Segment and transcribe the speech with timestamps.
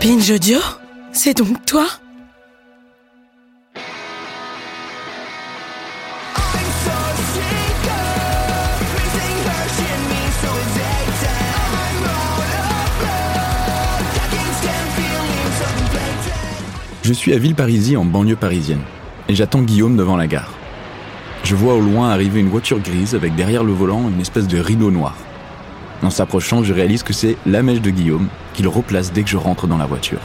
[0.00, 0.58] Binge Audio
[1.12, 1.84] C'est donc toi?
[17.02, 18.78] Je suis à Villeparisis en banlieue parisienne
[19.28, 20.52] et j'attends Guillaume devant la gare.
[21.42, 24.58] Je vois au loin arriver une voiture grise avec derrière le volant une espèce de
[24.58, 25.16] rideau noir.
[26.02, 29.36] En s'approchant, je réalise que c'est la mèche de Guillaume qu'il replace dès que je
[29.36, 30.20] rentre dans la voiture.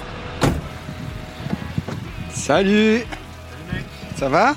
[2.30, 3.04] Salut
[4.16, 4.56] Ça va?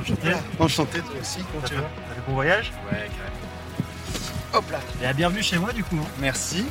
[0.00, 0.28] Enchanté.
[0.58, 4.54] Enchanté toi aussi, comment tu vas T'as fait bon voyage Ouais, carrément.
[4.54, 5.96] Hop là Et à bienvenue chez moi du coup.
[5.96, 6.06] hein.
[6.20, 6.64] Merci.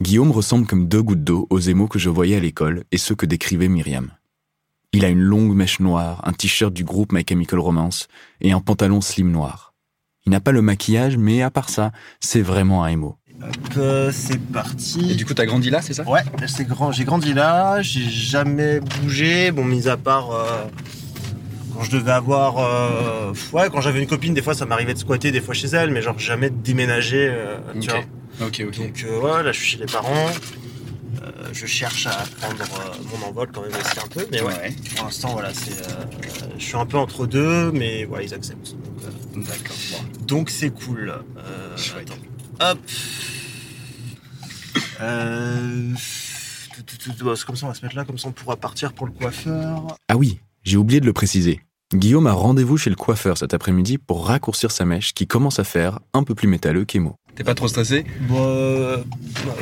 [0.00, 3.14] Guillaume ressemble comme deux gouttes d'eau aux émaux que je voyais à l'école et ceux
[3.14, 4.10] que décrivait Myriam.
[4.92, 8.08] Il a une longue mèche noire, un t-shirt du groupe My Chemical Romance
[8.40, 9.74] et un pantalon slim noir.
[10.26, 13.16] Il n'a pas le maquillage, mais à part ça, c'est vraiment un émo.
[13.42, 15.12] Hop, c'est parti.
[15.12, 16.08] Et du coup, t'as grandi là, c'est ça?
[16.08, 16.92] Ouais, c'est grand.
[16.92, 19.50] J'ai grandi là, j'ai jamais bougé.
[19.50, 20.64] Bon, mis à part euh,
[21.74, 22.58] quand je devais avoir.
[22.58, 25.68] euh, ouais, quand j'avais une copine, des fois ça m'arrivait de squatter des fois chez
[25.68, 27.28] elle, mais genre jamais de déménager.
[27.30, 28.00] euh, tu vois.
[28.46, 28.76] Ok, ok.
[28.78, 30.30] Donc euh, ouais, là je suis chez les parents.
[31.22, 34.46] Euh, je cherche à prendre euh, mon envol quand même aussi un peu, mais ouais.
[34.54, 34.74] Ouais.
[34.96, 35.72] Pour l'instant, voilà, c'est.
[35.88, 36.04] euh,
[36.58, 38.72] je suis un peu entre deux, mais voilà, ils acceptent.
[38.72, 39.76] Donc, euh, D'accord.
[39.92, 40.24] Bon.
[40.26, 41.10] donc c'est cool.
[41.38, 41.76] Euh.
[42.60, 42.78] Hop.
[45.00, 45.92] Euh,
[47.24, 49.06] bah, c'est comme ça, on va se mettre là, comme ça on pourra partir pour
[49.06, 49.96] le coiffeur.
[50.08, 51.60] Ah oui, j'ai oublié de le préciser.
[51.94, 55.64] Guillaume a rendez-vous chez le coiffeur cet après-midi pour raccourcir sa mèche qui commence à
[55.64, 57.16] faire un peu plus métalleux qu'émo.
[57.34, 58.04] T'es pas trop stressé?
[58.22, 58.98] Bon, euh,
[59.44, 59.54] bah,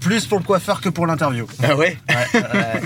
[0.00, 1.46] plus pour le coiffeur que pour l'interview.
[1.62, 1.98] Ah ouais?
[2.08, 2.82] Ouais, ouais.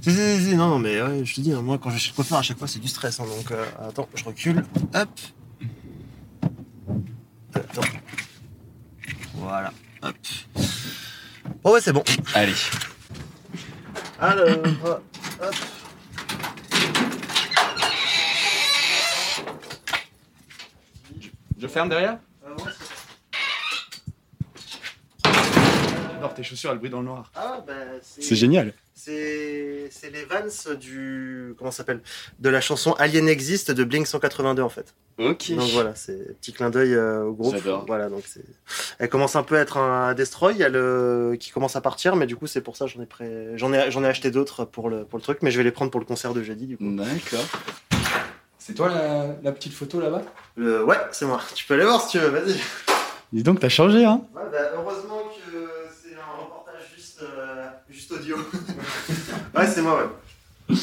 [0.00, 2.00] Si, si, si, non, non, mais ouais, je te dis, hein, moi quand je vais
[2.00, 3.20] chez le coiffeur, à chaque fois c'est du stress.
[3.20, 4.64] hein, donc, euh, attends, je recule.
[4.94, 5.08] Hop.
[7.54, 7.80] Attends.
[9.34, 9.72] Voilà.
[10.02, 10.14] Hop.
[11.62, 12.02] Bon, ouais, c'est bon.
[12.34, 12.54] Allez.
[14.20, 14.48] Alors,
[14.84, 15.02] hop.
[21.58, 22.50] Je ferme derrière Euh,
[26.12, 27.30] J'adore tes chaussures, elles brillent dans le noir.
[27.34, 28.72] Ah, bah, C'est génial.
[28.94, 31.54] C'est les Vans du.
[31.58, 32.00] Comment ça s'appelle?
[32.40, 34.94] De la chanson Alien Exist de Blink 182 en fait.
[35.18, 35.52] Ok.
[35.52, 37.54] Donc voilà, c'est petit clin d'œil euh, au groupe.
[37.54, 37.84] J'adore.
[37.86, 38.44] Voilà, donc c'est.
[38.98, 41.80] Elle commence un peu à être un destroy, il y a le qui commence à
[41.80, 43.06] partir, mais du coup c'est pour ça j'en ai
[43.56, 45.72] j'en ai j'en ai acheté d'autres pour le pour le truc, mais je vais les
[45.72, 46.90] prendre pour le concert de jeudi du coup.
[46.96, 47.44] D'accord.
[48.66, 50.22] C'est toi la, la petite photo là-bas
[50.56, 51.40] Le- Ouais, c'est moi.
[51.54, 52.30] Tu peux aller voir si tu veux.
[52.30, 52.56] Vas-y.
[53.32, 55.20] Dis donc, t'as changé, hein Ouais, bah, heureusement
[55.52, 55.68] que
[56.02, 58.36] c'est un reportage juste euh, juste audio.
[59.54, 60.02] ouais, c'est moi,
[60.68, 60.76] ouais.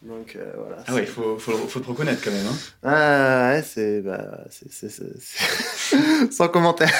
[0.00, 0.76] Donc euh, voilà.
[0.86, 4.38] Ah ouais, il faut, faut, faut te reconnaître quand même, hein Ah ouais, c'est bah
[6.30, 6.90] sans commentaire.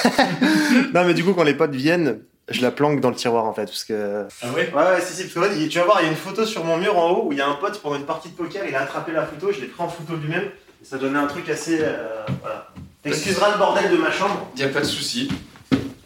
[0.93, 2.19] non mais du coup quand les potes viennent,
[2.49, 4.71] je la planque dans le tiroir en fait parce que Ah ouais?
[4.73, 6.45] Ouais ouais si si parce que ouais, tu vas voir il y a une photo
[6.45, 8.35] sur mon mur en haut où il y a un pote pendant une partie de
[8.35, 10.45] poker il a attrapé la photo, je l'ai pris en photo lui-même
[10.81, 12.67] et ça donnait un truc assez euh, voilà.
[13.01, 14.47] T'excuseras le bordel de ma chambre.
[14.57, 15.29] Y a pas de souci.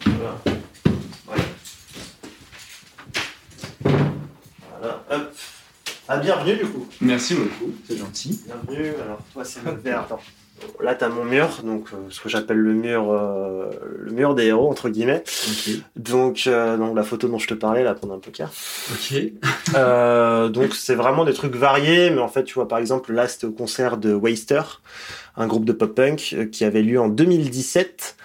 [0.04, 0.36] Voilà.
[1.28, 1.42] Ouais.
[4.78, 5.02] Voilà.
[5.10, 5.32] Hop.
[6.08, 6.86] Ah bienvenue du coup.
[7.00, 8.42] Merci beaucoup, c'est gentil.
[8.44, 8.92] Bienvenue.
[9.02, 10.00] Alors, toi, c'est le vert.
[10.00, 10.20] Attends.
[10.80, 14.46] Là, t'as mon mur, donc euh, ce que j'appelle le mur, euh, le mur des
[14.46, 15.22] héros entre guillemets.
[15.48, 15.74] Ok.
[15.96, 18.50] Donc, euh, donc la photo dont je te parlais là pendant un poker.
[18.92, 19.16] Ok.
[19.76, 23.28] Euh, donc c'est vraiment des trucs variés, mais en fait, tu vois, par exemple, là,
[23.28, 24.62] c'était au concert de Waster,
[25.36, 28.16] un groupe de pop-punk euh, qui avait lieu en 2017.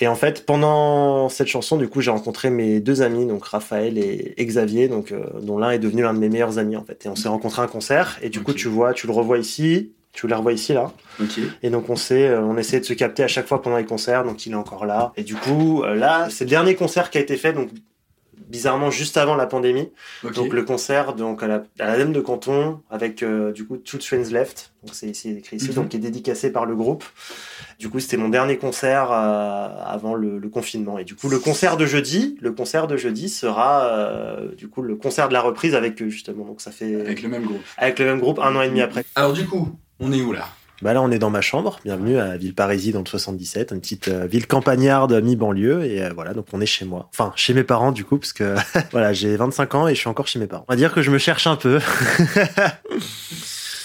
[0.00, 3.98] Et en fait, pendant cette chanson, du coup, j'ai rencontré mes deux amis, donc Raphaël
[3.98, 7.06] et Xavier, donc euh, dont l'un est devenu l'un de mes meilleurs amis en fait.
[7.06, 8.18] Et on s'est rencontrés à un concert.
[8.22, 10.92] Et du coup, tu vois, tu le revois ici, tu le revois ici là.
[11.62, 13.84] Et donc on s'est, euh, on essayait de se capter à chaque fois pendant les
[13.86, 15.12] concerts, donc il est encore là.
[15.16, 17.70] Et du coup, euh, là, c'est le dernier concert qui a été fait, donc
[18.48, 19.90] bizarrement juste avant la pandémie.
[20.34, 23.76] Donc le concert donc à la, à la Dame de Canton avec euh, du coup
[23.76, 25.74] Two Trains Left, donc c'est ici écrit ici, Mhm.
[25.74, 27.04] donc qui est dédicacé par le groupe.
[27.78, 30.98] Du coup, c'était mon dernier concert euh, avant le, le confinement.
[30.98, 34.82] Et du coup, le concert de jeudi, le concert de jeudi sera euh, du coup
[34.82, 36.44] le concert de la reprise avec eux justement.
[36.44, 37.60] Donc ça fait Avec le même groupe.
[37.78, 39.04] avec le même groupe un an et demi après.
[39.14, 39.68] Alors du coup,
[40.00, 40.48] on est où là?
[40.82, 41.78] Bah là, on est dans ma chambre.
[41.84, 45.84] Bienvenue à Villeparisis dans le 77, une petite euh, ville campagnarde mi-banlieue.
[45.84, 47.10] Et euh, voilà, donc on est chez moi.
[47.12, 48.56] Enfin, chez mes parents du coup, parce que
[48.90, 50.64] voilà, j'ai 25 ans et je suis encore chez mes parents.
[50.68, 51.80] On va dire que je me cherche un peu.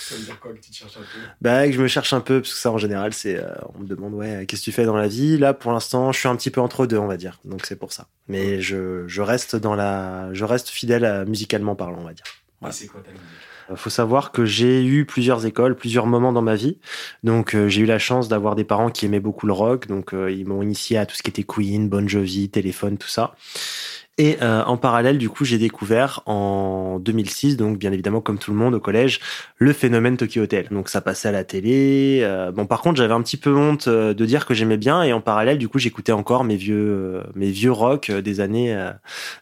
[0.08, 1.20] Ça veut dire quoi que tu te cherches un peu?
[1.42, 3.80] Bah, que je me cherche un peu, parce que ça, en général, c'est, euh, on
[3.80, 5.38] me demande, ouais, qu'est-ce que tu fais dans la vie?
[5.38, 7.40] Là, pour l'instant, je suis un petit peu entre deux, on va dire.
[7.44, 8.08] Donc, c'est pour ça.
[8.28, 12.26] Mais je, je reste dans la, je reste fidèle à, musicalement parlant, on va dire.
[12.70, 13.26] C'est quoi ta musique?
[13.70, 16.78] Euh, Faut savoir que j'ai eu plusieurs écoles, plusieurs moments dans ma vie.
[17.24, 19.88] Donc, euh, j'ai eu la chance d'avoir des parents qui aimaient beaucoup le rock.
[19.88, 23.08] Donc, euh, ils m'ont initié à tout ce qui était Queen, Bon Jovi, Téléphone, tout
[23.08, 23.36] ça.
[24.18, 28.52] Et euh, en parallèle, du coup, j'ai découvert en 2006, donc bien évidemment comme tout
[28.52, 29.20] le monde au collège,
[29.58, 30.70] le phénomène Tokyo Hotel.
[30.72, 32.22] Donc ça passait à la télé.
[32.24, 35.04] euh, bon, par contre, j'avais un petit peu honte euh, de dire que j'aimais bien,
[35.04, 38.40] et en parallèle, du coup, j'écoutais encore mes vieux, euh, mes vieux rock euh, des
[38.40, 38.92] années, euh,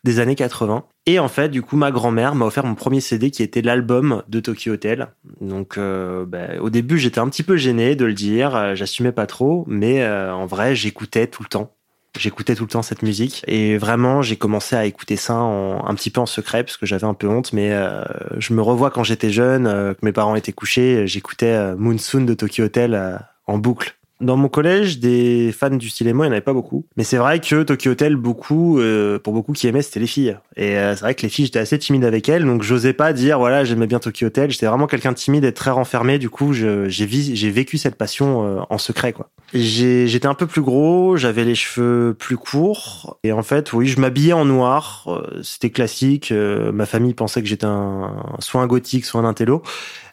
[0.04, 0.86] des années 80.
[1.06, 4.24] Et en fait, du coup, ma grand-mère m'a offert mon premier CD qui était l'album
[4.28, 5.10] de Tokyo Hotel.
[5.40, 9.28] Donc, euh, bah, au début, j'étais un petit peu gêné de le dire, j'assumais pas
[9.28, 11.76] trop, mais euh, en vrai, j'écoutais tout le temps.
[12.18, 15.96] J'écoutais tout le temps cette musique et vraiment j'ai commencé à écouter ça en, un
[15.96, 18.04] petit peu en secret parce que j'avais un peu honte mais euh,
[18.38, 22.22] je me revois quand j'étais jeune euh, que mes parents étaient couchés j'écoutais euh, Moonsoon
[22.22, 23.18] de Tokyo Hotel euh,
[23.48, 26.54] en boucle dans mon collège, des fans du style emo, il n'y en avait pas
[26.54, 26.86] beaucoup.
[26.98, 30.38] Mais c'est vrai que Tokyo Hotel, beaucoup, euh, pour beaucoup qui aimaient, c'était les filles.
[30.56, 33.14] Et euh, c'est vrai que les filles, j'étais assez timide avec elles, donc j'osais pas
[33.14, 34.50] dire, voilà, j'aimais bien Tokyo Hotel.
[34.50, 36.20] J'étais vraiment quelqu'un de timide et très renfermé.
[36.20, 39.30] Du coup, j'ai vécu cette passion en secret, quoi.
[39.56, 43.20] J'étais un peu plus gros, j'avais les cheveux plus courts.
[43.24, 45.04] Et en fait, oui, je m'habillais en noir.
[45.08, 46.32] euh, C'était classique.
[46.32, 49.62] euh, ma famille pensait que j'étais un, soit un gothique, soit un intello.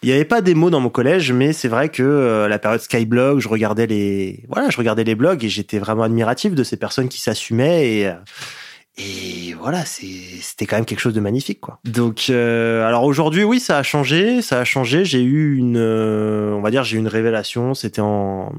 [0.02, 2.58] Il n'y avait pas des mots dans mon collège, mais c'est vrai que euh, la
[2.58, 6.62] période Skyblog, je regardais les, voilà, je regardais les blogs et j'étais vraiment admiratif de
[6.62, 8.10] ces personnes qui s'assumaient et
[9.00, 11.79] et voilà, c'était quand même quelque chose de magnifique, quoi.
[11.85, 15.05] Donc, euh, alors aujourd'hui, oui, ça a changé, ça a changé.
[15.05, 17.75] J'ai eu une, euh, on va dire, j'ai eu une révélation.
[17.75, 18.52] C'était en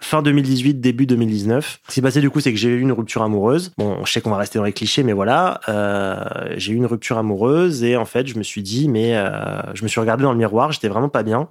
[0.00, 1.80] fin 2018, début 2019.
[1.82, 3.72] Ce qui s'est passé du coup, c'est que j'ai eu une rupture amoureuse.
[3.78, 6.24] Bon, je sais qu'on va rester dans les clichés, mais voilà, euh,
[6.56, 9.82] j'ai eu une rupture amoureuse et en fait, je me suis dit, mais euh, je
[9.82, 11.48] me suis regardé dans le miroir, j'étais vraiment pas bien.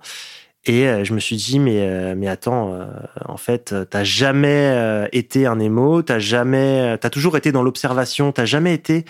[0.70, 2.86] Et euh, je me suis dit, mais, euh, mais attends, euh,
[3.26, 8.46] en fait, t'as jamais été un émo, t'as jamais, t'as toujours été dans l'observation, t'as
[8.46, 9.06] jamais été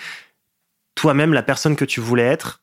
[0.95, 2.61] toi-même la personne que tu voulais être.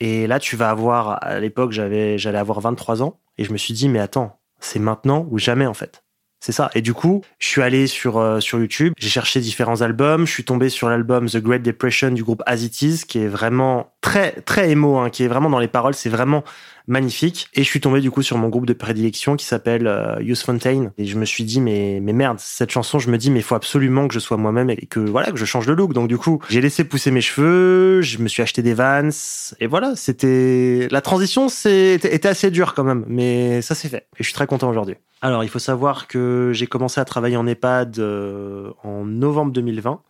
[0.00, 3.58] Et là, tu vas avoir, à l'époque, j'avais, j'allais avoir 23 ans, et je me
[3.58, 6.03] suis dit, mais attends, c'est maintenant ou jamais, en fait.
[6.44, 6.70] C'est ça.
[6.74, 10.30] Et du coup, je suis allé sur, euh, sur YouTube, j'ai cherché différents albums, je
[10.30, 13.94] suis tombé sur l'album The Great Depression du groupe As It Is, qui est vraiment
[14.02, 16.44] très, très émo, hein, qui est vraiment dans les paroles, c'est vraiment
[16.86, 17.48] magnifique.
[17.54, 20.40] Et je suis tombé du coup sur mon groupe de prédilection qui s'appelle euh, Youth
[20.40, 20.92] Fontaine.
[20.98, 23.42] Et je me suis dit, mais, mais merde, cette chanson, je me dis, mais il
[23.42, 25.94] faut absolument que je sois moi-même et que voilà, que je change de look.
[25.94, 29.08] Donc du coup, j'ai laissé pousser mes cheveux, je me suis acheté des Vans.
[29.60, 34.08] Et voilà, c'était, la transition, c'est, était assez dure quand même, mais ça s'est fait.
[34.18, 34.96] Et je suis très content aujourd'hui.
[35.24, 40.02] Alors, il faut savoir que j'ai commencé à travailler en EHPAD euh, en novembre 2020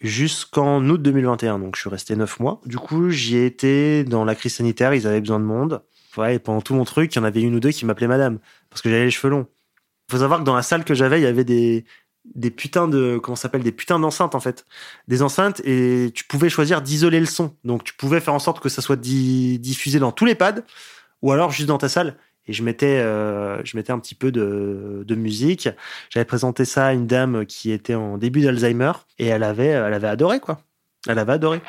[0.00, 1.60] jusqu'en août 2021.
[1.60, 2.60] Donc, je suis resté neuf mois.
[2.66, 4.94] Du coup, j'y ai été dans la crise sanitaire.
[4.94, 5.82] Ils avaient besoin de monde.
[6.16, 8.08] Ouais, et pendant tout mon truc, il y en avait une ou deux qui m'appelaient
[8.08, 8.40] madame.
[8.68, 9.46] Parce que j'avais les cheveux longs.
[10.08, 11.84] Il faut savoir que dans la salle que j'avais, il y avait des,
[12.34, 14.64] des putains de, comment s'appelle, des putains d'enceintes, en fait.
[15.08, 17.56] Des enceintes et tu pouvais choisir d'isoler le son.
[17.64, 20.62] Donc, tu pouvais faire en sorte que ça soit di- diffusé dans tous les pads
[21.22, 22.16] ou alors juste dans ta salle.
[22.46, 25.68] Et je mettais, euh, je mettais un petit peu de, musique.
[26.10, 29.94] J'avais présenté ça à une dame qui était en début d'Alzheimer et elle avait, elle
[29.94, 30.60] avait adoré, quoi.
[31.08, 31.60] Elle avait adoré.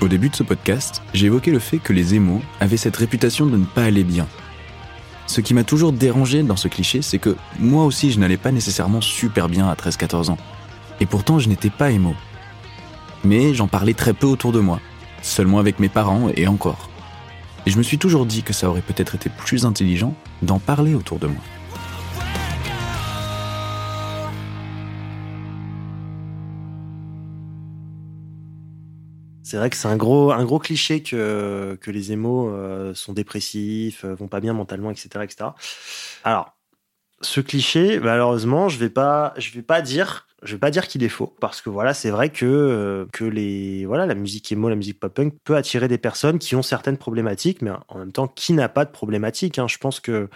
[0.00, 3.46] Au début de ce podcast, j'ai évoqué le fait que les émos avaient cette réputation
[3.46, 4.28] de ne pas aller bien.
[5.38, 8.50] Ce qui m'a toujours dérangé dans ce cliché, c'est que moi aussi je n'allais pas
[8.50, 10.36] nécessairement super bien à 13-14 ans.
[10.98, 12.16] Et pourtant je n'étais pas émo.
[13.22, 14.80] Mais j'en parlais très peu autour de moi,
[15.22, 16.90] seulement avec mes parents et encore.
[17.66, 20.96] Et je me suis toujours dit que ça aurait peut-être été plus intelligent d'en parler
[20.96, 21.40] autour de moi.
[29.48, 33.14] C'est vrai que c'est un gros, un gros cliché que, que les émos euh, sont
[33.14, 35.50] dépressifs, euh, vont pas bien mentalement, etc., etc.
[36.22, 36.54] Alors,
[37.22, 41.02] ce cliché, malheureusement, je vais pas, je vais pas dire, je vais pas dire qu'il
[41.02, 44.68] est faux, parce que voilà, c'est vrai que euh, que les, voilà, la musique emo,
[44.68, 48.12] la musique pop punk peut attirer des personnes qui ont certaines problématiques, mais en même
[48.12, 50.28] temps, qui n'a pas de problématiques hein Je pense que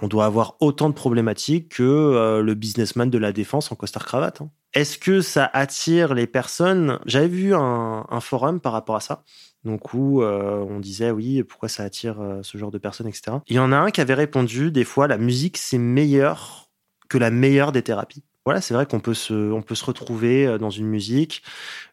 [0.00, 4.40] on doit avoir autant de problématiques que le businessman de la défense en costard cravate.
[4.40, 4.50] hein.
[4.76, 6.98] Est-ce que ça attire les personnes?
[7.06, 9.22] J'avais vu un, forum par rapport à ça.
[9.64, 13.38] Donc où euh, on disait oui, pourquoi ça attire euh, ce genre de personnes, etc.
[13.48, 16.70] Il y en a un qui avait répondu des fois la musique c'est meilleur
[17.08, 18.22] que la meilleure des thérapies.
[18.46, 21.42] Voilà, c'est vrai qu'on peut se, on peut se retrouver euh, dans une musique.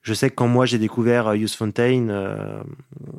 [0.04, 2.62] Je sais que quand moi j'ai découvert euh, Youth Fontaine euh,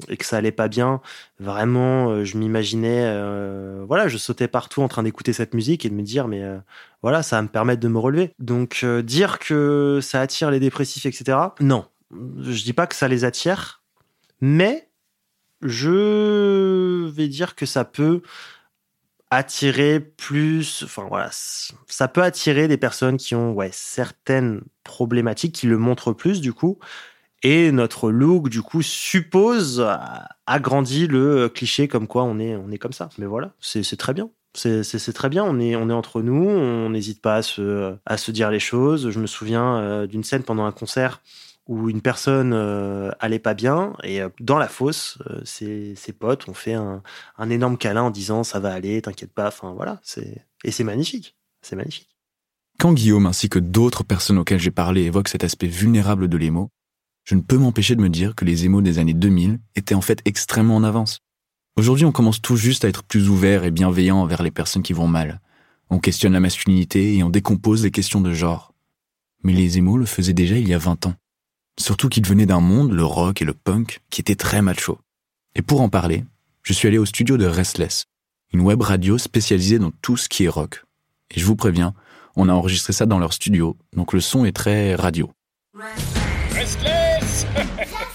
[0.08, 1.00] et que ça allait pas bien,
[1.40, 5.90] vraiment, euh, je m'imaginais, euh, voilà, je sautais partout en train d'écouter cette musique et
[5.90, 6.58] de me dire, mais euh,
[7.02, 8.30] voilà, ça va me permettre de me relever.
[8.38, 11.36] Donc euh, dire que ça attire les dépressifs, etc.
[11.60, 13.82] Non, je dis pas que ça les attire,
[14.40, 14.88] mais
[15.60, 18.22] je vais dire que ça peut
[19.30, 25.66] attirer plus, enfin voilà, ça peut attirer des personnes qui ont ouais certaines problématiques, qui
[25.66, 26.78] le montrent plus du coup.
[27.42, 29.96] Et notre look, du coup, suppose, euh,
[30.46, 33.10] agrandit le cliché comme quoi on est, on est comme ça.
[33.18, 34.30] Mais voilà, c'est très bien.
[34.54, 35.44] C'est très bien.
[35.44, 36.48] On est, on est entre nous.
[36.48, 39.10] On n'hésite pas à se, à se dire les choses.
[39.10, 41.20] Je me souviens euh, d'une scène pendant un concert
[41.66, 46.48] où une personne euh, allait pas bien et euh, dans la fosse, euh, ses, potes
[46.48, 47.02] ont fait un,
[47.38, 49.48] un énorme câlin en disant ça va aller, t'inquiète pas.
[49.48, 51.36] Enfin voilà, c'est et c'est magnifique.
[51.62, 52.14] C'est magnifique.
[52.78, 56.70] Quand Guillaume ainsi que d'autres personnes auxquelles j'ai parlé évoquent cet aspect vulnérable de l'émo,
[57.24, 60.02] je ne peux m'empêcher de me dire que les émos des années 2000 étaient en
[60.02, 61.20] fait extrêmement en avance.
[61.76, 64.92] Aujourd'hui, on commence tout juste à être plus ouvert et bienveillant envers les personnes qui
[64.92, 65.40] vont mal.
[65.88, 68.74] On questionne la masculinité et on décompose les questions de genre.
[69.42, 71.14] Mais les émos le faisaient déjà il y a 20 ans.
[71.78, 74.98] Surtout qu'ils venaient d'un monde, le rock et le punk, qui était très macho.
[75.54, 76.24] Et pour en parler,
[76.62, 78.06] je suis allé au studio de Restless,
[78.52, 80.84] une web radio spécialisée dans tout ce qui est rock.
[81.30, 81.94] Et je vous préviens,
[82.36, 85.32] on a enregistré ça dans leur studio, donc le son est très radio.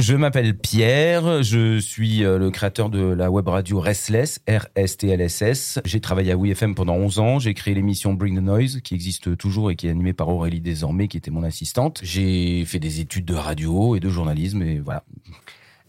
[0.00, 5.78] Je m'appelle Pierre, je suis euh, le créateur de la web radio Restless, R-S-T-L-S-S.
[5.84, 9.36] J'ai travaillé à WeFM pendant 11 ans, j'ai créé l'émission Bring the Noise, qui existe
[9.36, 12.00] toujours et qui est animée par Aurélie Désormais, qui était mon assistante.
[12.02, 15.04] J'ai fait des études de radio et de journalisme, et voilà.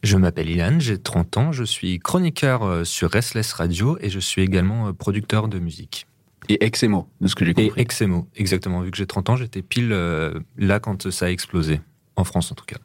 [0.03, 4.19] Je m'appelle Ilan, j'ai 30 ans, je suis chroniqueur euh, sur Restless Radio et je
[4.19, 6.05] suis également euh, producteur de musique.
[6.49, 7.81] Et ex-émo, de ce que j'ai Et compris.
[7.81, 8.81] Exemo, exactement.
[8.81, 11.79] Vu que j'ai 30 ans, j'étais pile euh, là quand ça a explosé,
[12.17, 12.77] en France en tout cas.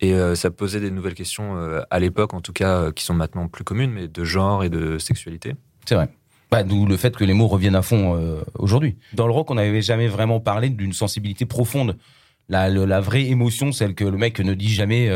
[0.00, 3.04] Et euh, ça posait des nouvelles questions euh, à l'époque, en tout cas, euh, qui
[3.04, 5.54] sont maintenant plus communes, mais de genre et de sexualité.
[5.86, 6.08] C'est vrai.
[6.50, 8.16] Bah, D'où le fait que les mots reviennent à fond
[8.58, 8.96] aujourd'hui.
[9.12, 11.96] Dans le rock, on n'avait jamais vraiment parlé d'une sensibilité profonde.
[12.48, 15.10] La, vraie émotion, celle que le mec ne dit jamais.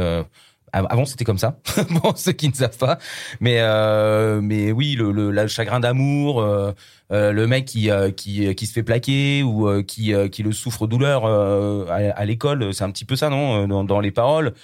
[0.73, 1.59] Avant, c'était comme ça.
[1.91, 2.99] bon, ceux qui ne savent pas.
[3.41, 6.73] Mais, euh, mais oui, le, le, le chagrin d'amour, euh,
[7.13, 10.43] euh, le mec qui, euh, qui, qui se fait plaquer ou euh, qui, euh, qui
[10.43, 14.11] le souffre douleur à, à l'école, c'est un petit peu ça, non dans, dans les
[14.11, 14.55] paroles.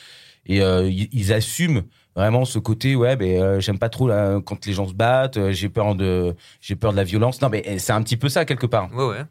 [0.46, 1.84] Et ils, assument
[2.14, 5.50] vraiment ce côté, ouais, ben euh, j'aime pas trop là, quand les gens se battent,
[5.50, 7.40] j'ai peur de, j'ai peur de la violence.
[7.42, 8.92] Non, mais euh, c'est un petit peu ça quelque part.
[8.94, 9.22] Ouais, ouais.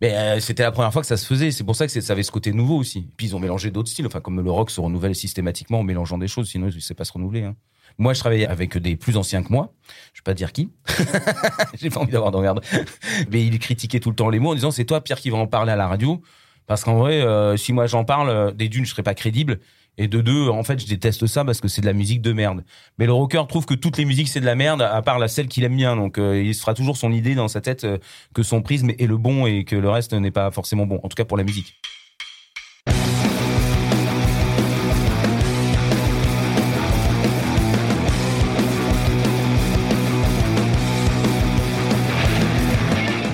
[0.00, 1.50] Mais euh, c'était la première fois que ça se faisait.
[1.50, 3.08] C'est pour ça que ça avait ce côté nouveau aussi.
[3.16, 4.06] Puis ils ont mélangé d'autres styles.
[4.06, 6.94] Enfin, comme le rock se renouvelle systématiquement en mélangeant des choses, sinon il ne sait
[6.94, 7.42] pas se renouveler.
[7.42, 7.56] Hein.
[7.96, 9.72] Moi, je travaillais avec des plus anciens que moi.
[10.12, 10.70] Je vais pas dire qui.
[11.74, 12.62] J'ai pas envie d'avoir d'emmerde.
[13.30, 15.38] Mais il critiquait tout le temps les mots en disant c'est toi, Pierre, qui va
[15.38, 16.22] en parler à la radio.
[16.66, 19.58] Parce qu'en vrai, euh, si moi j'en parle, euh, des dunes, je serais pas crédible.
[20.00, 22.32] Et de deux, en fait, je déteste ça parce que c'est de la musique de
[22.32, 22.62] merde.
[22.98, 25.26] Mais le rocker trouve que toutes les musiques c'est de la merde, à part la
[25.26, 25.96] celle qu'il aime bien.
[25.96, 27.98] Donc euh, il se fera toujours son idée dans sa tête euh,
[28.32, 31.00] que son prisme est le bon et que le reste n'est pas forcément bon.
[31.02, 31.74] En tout cas pour la musique.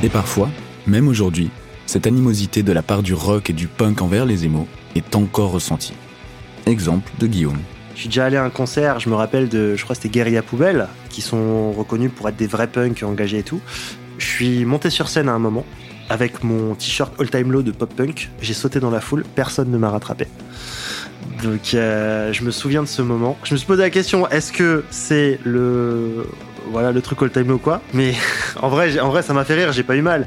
[0.03, 0.51] Et parfois,
[0.87, 1.51] même aujourd'hui,
[1.85, 5.51] cette animosité de la part du rock et du punk envers les émos est encore
[5.51, 5.95] ressentie.
[6.67, 7.59] Exemple de Guillaume.
[7.95, 10.13] Je suis déjà allé à un concert, je me rappelle de, je crois que c'était
[10.13, 13.61] Guérilla Poubelle, qui sont reconnus pour être des vrais punks engagés et tout.
[14.19, 15.65] Je suis monté sur scène à un moment,
[16.09, 18.31] avec mon t-shirt All Time Low de pop punk.
[18.41, 20.27] J'ai sauté dans la foule, personne ne m'a rattrapé.
[21.43, 23.37] Donc euh, je me souviens de ce moment.
[23.45, 26.27] Je me suis posé la question, est-ce que c'est le
[26.71, 28.15] voilà le truc all time low quoi Mais
[28.63, 29.73] en vrai, en vrai, ça m'a fait rire.
[29.73, 30.27] J'ai pas eu mal.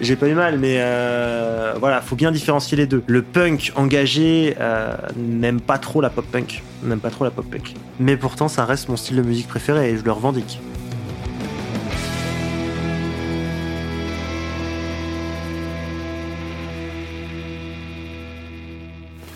[0.00, 3.02] J'ai pas eu mal, mais euh, voilà, faut bien différencier les deux.
[3.06, 7.48] Le punk engagé euh, n'aime pas trop la pop punk, n'aime pas trop la pop
[7.48, 7.74] punk.
[8.00, 10.60] Mais pourtant, ça reste mon style de musique préféré et je le revendique.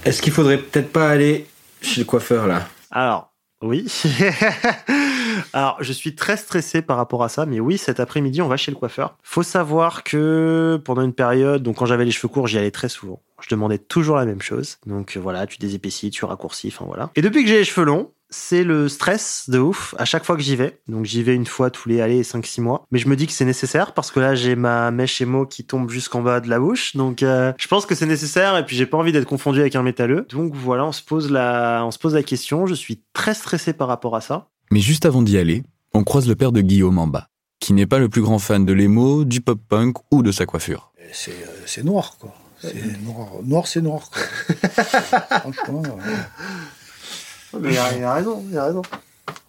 [0.05, 1.47] Est-ce qu'il faudrait peut-être pas aller
[1.83, 2.69] chez le coiffeur là?
[2.93, 3.87] Alors, oui.
[5.53, 8.57] Alors, je suis très stressé par rapport à ça, mais oui, cet après-midi, on va
[8.57, 9.17] chez le coiffeur.
[9.23, 12.89] Faut savoir que pendant une période, donc quand j'avais les cheveux courts, j'y allais très
[12.89, 13.21] souvent.
[13.41, 14.79] Je demandais toujours la même chose.
[14.87, 17.11] Donc euh, voilà, tu désépaissis, tu raccourcis, enfin voilà.
[17.17, 20.37] Et depuis que j'ai les cheveux longs, c'est le stress de ouf à chaque fois
[20.37, 20.81] que j'y vais.
[20.89, 22.85] Donc j'y vais une fois tous les allez 5-6 mois.
[22.91, 25.65] Mais je me dis que c'est nécessaire parce que là j'ai ma mèche émo qui
[25.65, 26.97] tombe jusqu'en bas de la bouche.
[26.97, 29.77] Donc euh, je pense que c'est nécessaire et puis j'ai pas envie d'être confondu avec
[29.77, 30.27] un métalleux.
[30.31, 32.67] Donc voilà, on se pose la, on se pose la question.
[32.67, 34.49] Je suis très stressé par rapport à ça.
[34.71, 35.63] Mais juste avant d'y aller,
[35.95, 37.29] on croise le père de Guillaume en bas,
[37.61, 40.93] qui n'est pas le plus grand fan de l'émo, du pop-punk ou de sa coiffure.
[41.13, 42.35] C'est euh, c'est noir, quoi.
[42.61, 44.23] C'est noir, noir c'est noir, quoi.
[45.41, 45.83] Franchement.
[45.87, 47.59] euh.
[47.61, 48.83] Mais il a, il a raison, il a raison.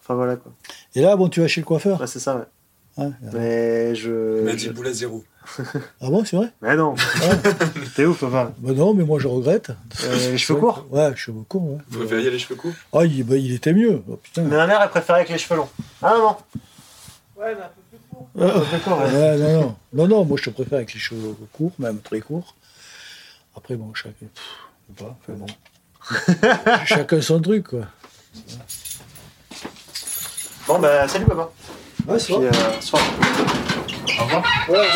[0.02, 0.52] Enfin voilà quoi.
[0.94, 2.00] Et là, bon, tu vas chez le coiffeur?
[2.00, 2.48] Ouais, c'est ça.
[2.96, 3.04] Ouais.
[3.04, 3.10] Ouais.
[3.34, 4.70] Mais je.
[4.70, 5.24] boule à zéro.
[6.00, 6.52] Ah bon, c'est vrai?
[6.62, 6.94] Mais non.
[7.96, 8.52] T'es ouf, papa.
[8.58, 9.70] Bah non, mais moi je regrette.
[10.04, 10.86] Euh, les cheveux courts.
[10.90, 11.78] Ouais, cheveux courts, ouais.
[11.88, 12.72] Vous préfériez les cheveux courts?
[12.92, 14.02] Ah, il, bah, il était mieux.
[14.08, 14.42] Oh, putain.
[14.42, 15.68] Mais ma mère, elle préférait avec les cheveux longs.
[16.02, 16.36] Ah non, non.
[17.36, 18.28] Ouais, mais un peu plus court.
[18.40, 19.04] Ah, court, ouais.
[19.04, 19.76] ouais, non, non.
[19.92, 22.54] non, non, moi je te préfère avec les cheveux courts, même très courts.
[23.56, 24.26] Après, bon, chacun.
[24.34, 24.44] pff,
[24.98, 25.46] je sais pas, bon.
[26.86, 27.80] chacun son truc, quoi.
[30.66, 31.50] Bon, bah, salut, papa.
[32.06, 33.02] Ouais, c'est Puis, euh, soir.
[34.20, 34.44] Au revoir.
[34.68, 34.86] Ouais, ouais.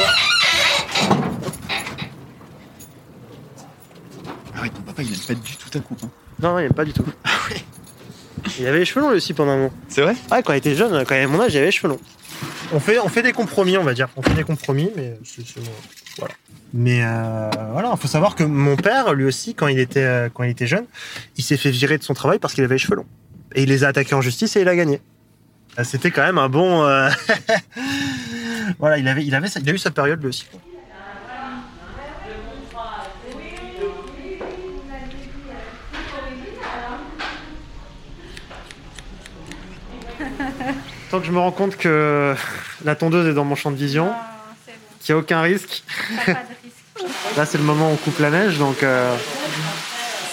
[4.55, 6.03] Ah ouais, ton papa, il aime pas du tout ta coupe.
[6.05, 6.11] Hein.
[6.41, 7.05] Non, il aime pas du tout.
[7.25, 7.63] Ah ouais.
[8.59, 9.73] Il avait les cheveux longs lui aussi pendant un moment.
[9.89, 11.73] C'est vrai Ouais, quand il était jeune, quand il avait mon âge, il avait les
[11.73, 12.01] cheveux longs.
[12.73, 14.09] On fait, on fait des compromis, on va dire.
[14.17, 15.45] On fait des compromis, mais c'est.
[16.19, 16.35] Voilà.
[16.75, 20.29] Mais euh, voilà, il faut savoir que mon père, lui aussi, quand il était, euh,
[20.33, 20.87] quand il était jeune,
[21.37, 23.07] il s'est fait virer de son travail parce qu'il avait les cheveux longs.
[23.55, 25.01] Et il les a attaqués en justice et il a gagné.
[25.79, 26.83] Euh, C'était quand même un bon.
[26.85, 27.11] euh,
[28.79, 30.47] voilà, il avait, il avait, il a eu sa période lui aussi.
[41.13, 42.35] Tant que je me rends compte que
[42.87, 44.11] la tondeuse est dans mon champ de vision,
[44.99, 45.85] qu'il n'y a aucun risque.
[47.37, 49.15] Là, c'est le moment où on coupe la neige, donc euh,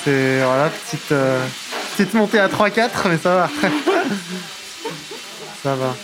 [0.05, 1.45] c'est voilà, petite, euh,
[1.97, 3.49] petite montée à 3-4, mais ça va.
[5.63, 5.97] ça va.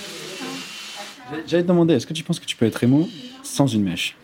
[1.48, 3.08] J'allais te demander, est-ce que tu penses que tu peux être émo
[3.44, 4.18] sans une mèche?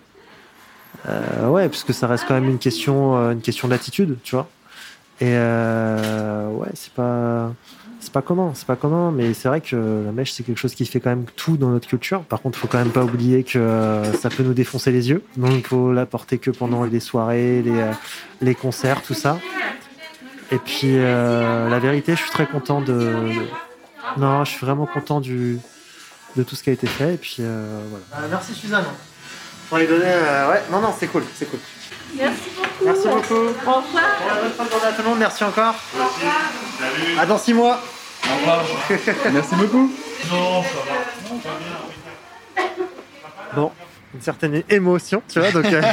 [1.07, 4.49] Euh, ouais, parce que ça reste quand même une question, une question d'attitude, tu vois.
[5.21, 7.53] Et euh, ouais, c'est pas,
[8.01, 10.75] c'est pas commun, c'est pas commun, mais c'est vrai que la mèche c'est quelque chose
[10.75, 12.23] qui fait quand même tout dans notre culture.
[12.23, 15.23] Par contre, faut quand même pas oublier que euh, ça peut nous défoncer les yeux,
[15.37, 17.91] donc il faut la porter que pendant les soirées, les, euh,
[18.41, 19.37] les concerts, tout ça.
[20.51, 23.13] Et puis euh, la vérité, je suis très content de,
[24.17, 25.59] non, je suis vraiment content du,
[26.35, 27.13] de tout ce qui a été fait.
[27.13, 28.27] Et puis euh, voilà.
[28.27, 28.85] merci Suzanne.
[29.69, 31.59] Pour les donner, euh, ouais, non, non, c'est cool, c'est cool.
[32.17, 32.70] Merci beaucoup.
[32.83, 33.33] Merci beaucoup.
[33.33, 33.83] Au revoir.
[34.41, 35.75] Bonne fin de journée à tout le monde, merci encore.
[37.17, 37.79] À dans six mois.
[39.31, 39.91] Merci beaucoup.
[43.55, 43.71] Bon,
[44.13, 45.65] une certaine émotion, tu vois, donc.
[45.65, 45.81] Euh...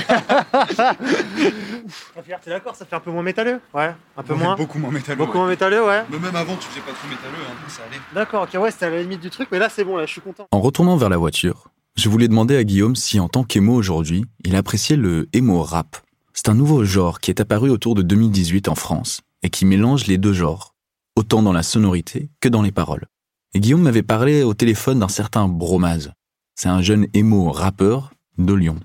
[2.44, 3.60] T'es d'accord, ça fait un peu moins métalleux?
[3.74, 4.54] Ouais, un peu moins?
[4.54, 5.16] Beaucoup moins métalleux.
[5.16, 5.38] Beaucoup ouais.
[5.38, 6.04] moins métalleux, ouais.
[6.10, 8.00] Mais même avant, tu faisais pas trop métalleux, hein, donc ça allait.
[8.14, 10.12] D'accord, ok, ouais, c'était à la limite du truc, mais là c'est bon, là je
[10.12, 10.46] suis content.
[10.52, 14.24] En retournant vers la voiture, je voulais demander à Guillaume si en tant qu'émo aujourd'hui,
[14.44, 15.96] il appréciait le émo rap.
[16.40, 20.06] C'est un nouveau genre qui est apparu autour de 2018 en France et qui mélange
[20.06, 20.72] les deux genres,
[21.16, 23.06] autant dans la sonorité que dans les paroles.
[23.54, 26.12] Et Guillaume m'avait parlé au téléphone d'un certain Bromaz.
[26.54, 28.78] C'est un jeune émo rappeur de Lyon.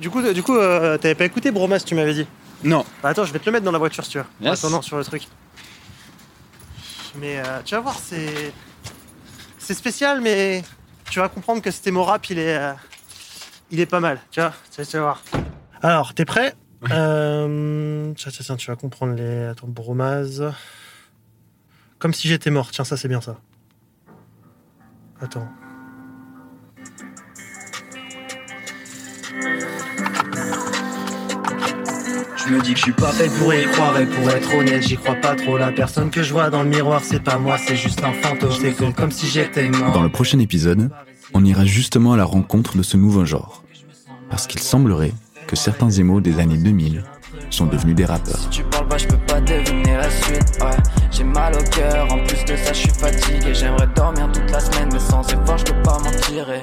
[0.00, 2.26] Du coup, du coup euh, t'avais pas écouté Bromas, tu m'avais dit
[2.62, 2.84] Non.
[3.02, 4.24] Bah, attends, je vais te le mettre dans la voiture si tu veux.
[4.40, 4.60] Yes.
[4.64, 5.26] Attends, non, sur le truc.
[7.18, 8.52] Mais euh, tu vas voir, c'est.
[9.58, 10.62] C'est spécial, mais
[11.10, 12.56] tu vas comprendre que cet émo rap, il est.
[12.56, 12.72] euh,
[13.72, 15.22] Il est pas mal, tu vois, tu vas- tu vas voir.
[15.82, 16.54] Alors, t'es prêt?
[16.90, 19.44] Euh, Tiens, tiens, tiens, tu vas comprendre les.
[19.44, 20.52] Attends, bromase.
[21.98, 23.36] Comme si j'étais mort, tiens, ça c'est bien ça.
[25.20, 25.46] Attends.
[32.36, 34.82] Je me dis que je suis pas fait pour y croire et pour être honnête
[34.82, 37.58] j'y crois pas trop La personne que je vois dans le miroir c'est pas moi
[37.58, 40.90] c'est juste un fantôme C'est cool comme si j'étais mort Dans le prochain épisode,
[41.34, 43.62] on ira justement à la rencontre de ce nouveau genre.
[44.30, 45.12] Parce qu'il semblerait
[45.50, 47.02] que certains émos des années 2000
[47.50, 48.38] sont devenus des rappeurs.
[48.38, 50.76] Si tu parles pas je peux pas deviner la suite ouais.
[51.10, 54.60] J'ai mal au cœur en plus de ça je suis fatigué J'aimerais dormir toute la
[54.60, 56.62] semaine mais sans effort je peux pas m'en tirer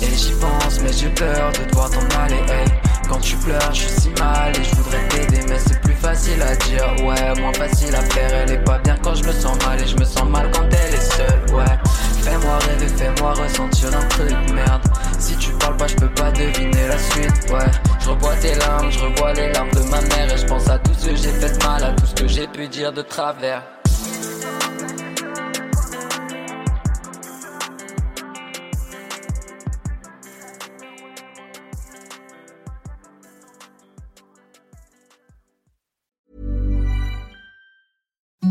[0.00, 2.68] Et j'y pense mais j'ai peur de devoir t'en aller hey.
[3.08, 6.40] Quand tu pleures je suis si mal et je voudrais t'aider Mais c'est plus facile
[6.40, 9.58] à dire ouais moins facile à faire Elle est pas bien quand je me sens
[9.66, 11.76] mal et je me sens mal quand elle est seule ouais
[12.22, 14.82] Fais-moi rêver, fais-moi ressentir un truc merde
[15.18, 15.34] Si
[15.68, 18.98] tu parles pas je peux pas deviner la suite ouais Je revois tes larmes, je
[19.00, 21.58] revois les larmes de ma mère Et je pense à tout ce que j'ai fait
[21.58, 23.62] de mal, à tout ce que j'ai pu dire de travers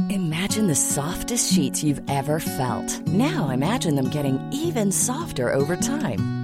[0.10, 3.06] Imagine the softest sheets you've ever felt.
[3.08, 6.37] Now imagine them getting even softer over time.